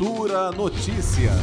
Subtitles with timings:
[0.00, 1.36] Cultura Notícias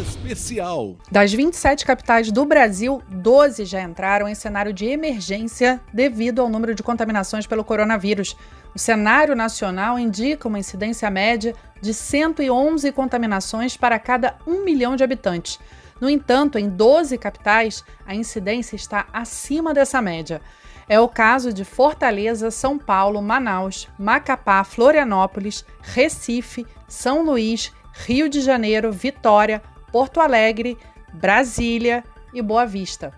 [0.00, 0.94] Especial.
[1.10, 6.76] Das 27 capitais do Brasil, 12 já entraram em cenário de emergência devido ao número
[6.76, 8.36] de contaminações pelo coronavírus.
[8.72, 15.02] O cenário nacional indica uma incidência média de 111 contaminações para cada 1 milhão de
[15.02, 15.58] habitantes.
[16.00, 20.40] No entanto, em 12 capitais, a incidência está acima dessa média.
[20.88, 28.40] É o caso de Fortaleza, São Paulo, Manaus, Macapá, Florianópolis, Recife, São Luís, Rio de
[28.40, 30.76] Janeiro, Vitória, Porto Alegre,
[31.12, 33.12] Brasília e Boa Vista.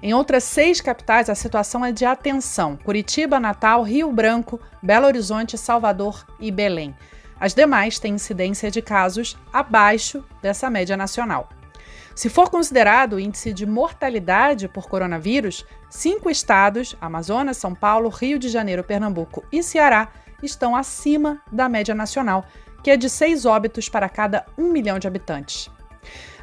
[0.00, 5.58] Em outras seis capitais, a situação é de atenção: Curitiba, Natal, Rio Branco, Belo Horizonte,
[5.58, 6.94] Salvador e Belém.
[7.40, 11.48] As demais têm incidência de casos abaixo dessa média nacional.
[12.14, 18.38] Se for considerado o índice de mortalidade por coronavírus, cinco estados Amazonas, São Paulo, Rio
[18.38, 22.44] de Janeiro, Pernambuco e Ceará estão acima da média nacional,
[22.84, 25.70] que é de seis óbitos para cada um milhão de habitantes.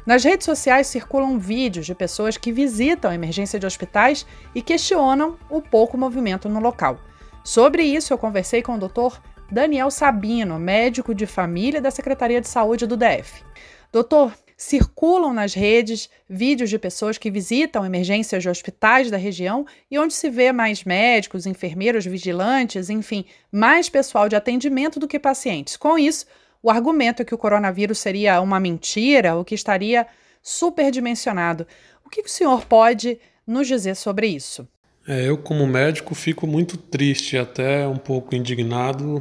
[0.04, 5.38] Nas redes sociais circulam vídeos de pessoas que visitam a emergência de hospitais e questionam
[5.48, 6.98] o pouco movimento no local.
[7.44, 9.20] Sobre isso, eu conversei com o Dr.
[9.50, 13.44] Daniel Sabino, médico de família da Secretaria de Saúde do DF.
[13.92, 19.98] Doutor, circulam nas redes vídeos de pessoas que visitam emergências de hospitais da região e
[19.98, 25.76] onde se vê mais médicos, enfermeiros, vigilantes, enfim, mais pessoal de atendimento do que pacientes.
[25.76, 26.26] Com isso,
[26.62, 30.06] o argumento é que o coronavírus seria uma mentira ou que estaria
[30.40, 31.66] superdimensionado.
[32.06, 34.68] O que o senhor pode nos dizer sobre isso?
[35.08, 39.20] É, eu, como médico, fico muito triste, até um pouco indignado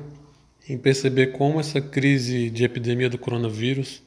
[0.69, 4.03] em perceber como essa crise de epidemia do coronavírus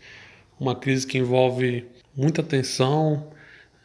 [0.59, 1.85] uma crise que envolve
[2.17, 3.29] muita tensão,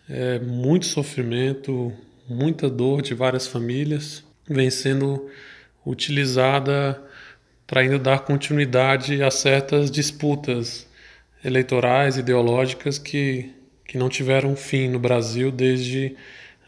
[0.10, 1.94] é, muito sofrimento,
[2.28, 5.30] muita dor de várias famílias, vem sendo
[5.86, 7.02] utilizada
[7.66, 10.88] para ainda dar continuidade a certas disputas
[11.44, 13.52] eleitorais, ideológicas que,
[13.86, 16.16] que não tiveram fim no Brasil desde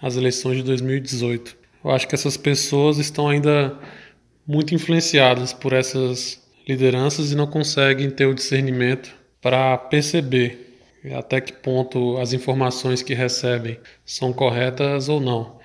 [0.01, 1.57] as eleições de 2018.
[1.83, 3.77] Eu acho que essas pessoas estão ainda
[4.45, 10.67] muito influenciadas por essas lideranças e não conseguem ter o discernimento para perceber
[11.17, 15.59] até que ponto as informações que recebem são corretas ou não.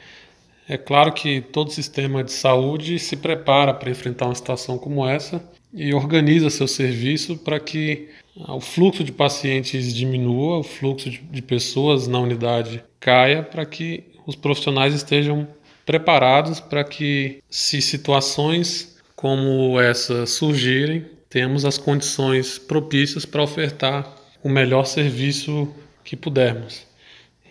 [0.68, 5.46] É claro que todo sistema de saúde se prepara para enfrentar uma situação como essa
[5.72, 8.08] e organiza seu serviço para que
[8.48, 14.34] o fluxo de pacientes diminua, o fluxo de pessoas na unidade caia, para que os
[14.34, 15.46] profissionais estejam
[15.86, 24.48] preparados para que, se situações como essa surgirem, temos as condições propícias para ofertar o
[24.48, 25.72] melhor serviço
[26.04, 26.86] que pudermos.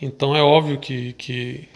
[0.01, 1.67] Então é óbvio que, que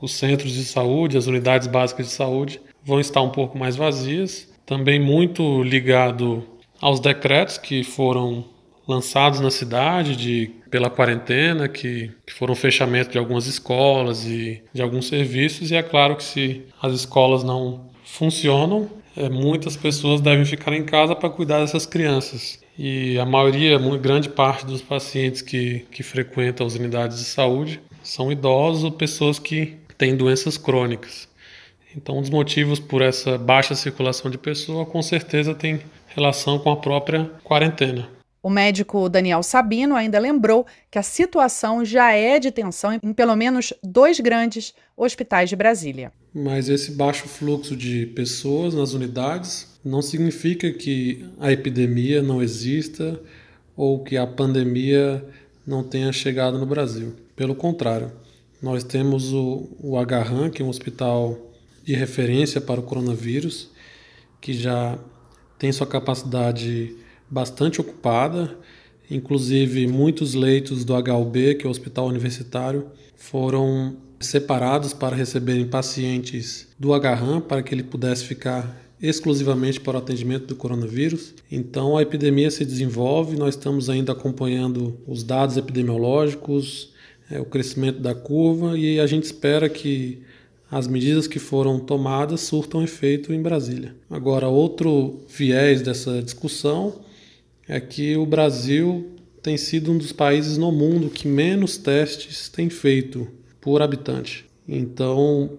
[0.00, 4.48] os centros de saúde, as unidades básicas de saúde vão estar um pouco mais vazias,
[4.64, 6.44] também muito ligado
[6.80, 8.44] aos decretos que foram
[8.86, 14.80] lançados na cidade de, pela quarentena, que, que foram fechamento de algumas escolas e de
[14.80, 18.88] alguns serviços, e é claro que se as escolas não funcionam,
[19.18, 22.60] é, muitas pessoas devem ficar em casa para cuidar dessas crianças.
[22.78, 27.80] E a maioria, uma grande parte dos pacientes que, que frequentam as unidades de saúde
[28.02, 31.28] são idosos ou pessoas que têm doenças crônicas.
[31.96, 35.80] Então, um dos motivos por essa baixa circulação de pessoa, com certeza, tem
[36.14, 38.17] relação com a própria quarentena.
[38.48, 43.36] O médico Daniel Sabino ainda lembrou que a situação já é de tensão em pelo
[43.36, 46.10] menos dois grandes hospitais de Brasília.
[46.32, 53.20] Mas esse baixo fluxo de pessoas nas unidades não significa que a epidemia não exista
[53.76, 55.22] ou que a pandemia
[55.66, 57.16] não tenha chegado no Brasil.
[57.36, 58.10] Pelo contrário,
[58.62, 61.38] nós temos o, o Agarran, que é um hospital
[61.84, 63.68] de referência para o coronavírus,
[64.40, 64.98] que já
[65.58, 66.96] tem sua capacidade
[67.30, 68.56] bastante ocupada.
[69.10, 76.68] Inclusive, muitos leitos do HUB, que é o Hospital Universitário, foram separados para receberem pacientes
[76.78, 81.34] do Agarram para que ele pudesse ficar exclusivamente para o atendimento do coronavírus.
[81.50, 86.92] Então a epidemia se desenvolve, nós estamos ainda acompanhando os dados epidemiológicos,
[87.30, 90.22] é, o crescimento da curva e a gente espera que
[90.70, 93.94] as medidas que foram tomadas surtam efeito em Brasília.
[94.10, 97.00] Agora, outro viés dessa discussão
[97.68, 99.12] é que o Brasil
[99.42, 103.28] tem sido um dos países no mundo que menos testes tem feito
[103.60, 104.46] por habitante.
[104.66, 105.58] Então,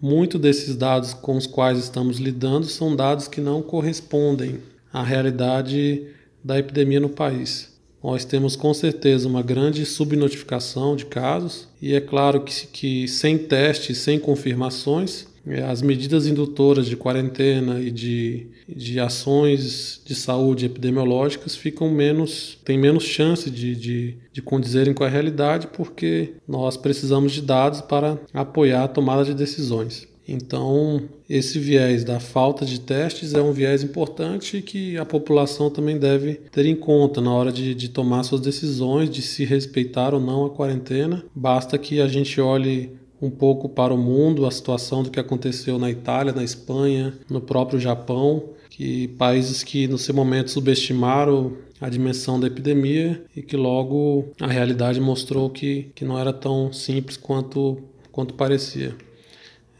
[0.00, 4.58] muito desses dados com os quais estamos lidando são dados que não correspondem
[4.92, 6.06] à realidade
[6.44, 7.76] da epidemia no país.
[8.02, 13.36] Nós temos com certeza uma grande subnotificação de casos, e é claro que, que sem
[13.36, 15.26] testes, sem confirmações,
[15.68, 22.78] as medidas indutoras de quarentena e de, de ações de saúde epidemiológicas ficam menos, têm
[22.78, 28.18] menos chance de, de, de condizerem com a realidade, porque nós precisamos de dados para
[28.32, 30.06] apoiar a tomada de decisões.
[30.30, 35.96] Então, esse viés da falta de testes é um viés importante que a população também
[35.96, 40.20] deve ter em conta na hora de, de tomar suas decisões, de se respeitar ou
[40.20, 41.24] não a quarentena.
[41.34, 45.78] Basta que a gente olhe um pouco para o mundo, a situação do que aconteceu
[45.78, 51.88] na Itália, na Espanha, no próprio Japão, que países que no seu momento subestimaram a
[51.88, 57.16] dimensão da epidemia e que logo a realidade mostrou que, que não era tão simples
[57.16, 57.78] quanto,
[58.10, 58.94] quanto parecia.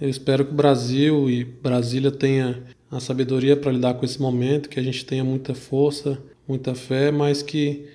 [0.00, 4.69] Eu espero que o Brasil e Brasília tenha a sabedoria para lidar com esse momento,
[4.69, 7.87] que a gente tenha muita força, muita fé, mas que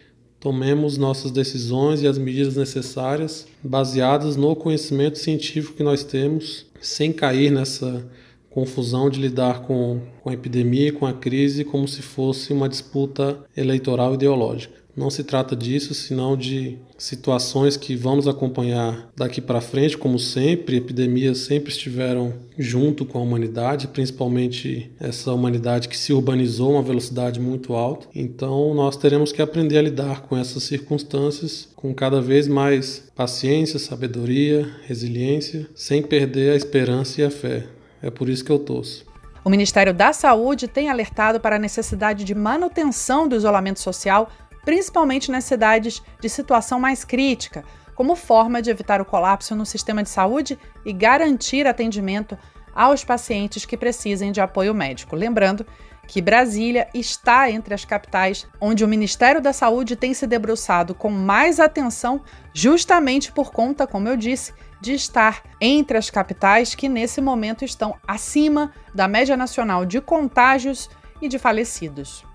[0.43, 7.13] tomemos nossas decisões e as medidas necessárias baseadas no conhecimento científico que nós temos, sem
[7.13, 8.05] cair nessa
[8.49, 12.67] confusão de lidar com, com a epidemia e com a crise como se fosse uma
[12.67, 14.82] disputa eleitoral ideológica.
[14.95, 20.77] Não se trata disso, senão de situações que vamos acompanhar daqui para frente, como sempre.
[20.77, 26.83] Epidemias sempre estiveram junto com a humanidade, principalmente essa humanidade que se urbanizou a uma
[26.83, 28.07] velocidade muito alta.
[28.13, 33.79] Então, nós teremos que aprender a lidar com essas circunstâncias com cada vez mais paciência,
[33.79, 37.65] sabedoria, resiliência, sem perder a esperança e a fé.
[38.01, 39.05] É por isso que eu torço.
[39.43, 44.29] O Ministério da Saúde tem alertado para a necessidade de manutenção do isolamento social
[44.63, 47.63] principalmente nas cidades de situação mais crítica,
[47.95, 52.37] como forma de evitar o colapso no sistema de saúde e garantir atendimento
[52.73, 55.15] aos pacientes que precisem de apoio médico.
[55.15, 55.65] Lembrando
[56.07, 61.09] que Brasília está entre as capitais onde o Ministério da Saúde tem se debruçado com
[61.09, 62.21] mais atenção,
[62.53, 67.95] justamente por conta, como eu disse, de estar entre as capitais que nesse momento estão
[68.05, 70.89] acima da média nacional de contágios
[71.21, 72.25] e de falecidos.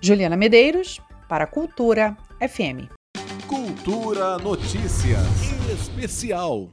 [0.00, 1.00] Juliana Medeiros,
[1.32, 2.90] para Cultura FM.
[3.48, 5.24] Cultura Notícias
[5.66, 6.70] Especial.